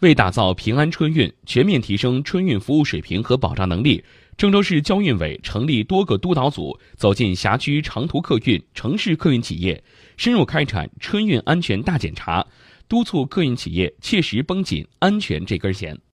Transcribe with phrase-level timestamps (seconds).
[0.00, 4.04] 为打造平安春运全面提升春运服务水平和保障能力
[4.36, 9.82] 郑州市交运委成立多个督导组走进辖区长途客运城市客运企业
[10.18, 12.46] 深入开展春运安全大检查
[12.86, 15.98] 督促客运企业切实绷紧安全这根弦。